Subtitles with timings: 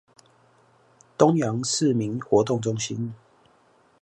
[1.15, 3.13] 東陽市民活動中心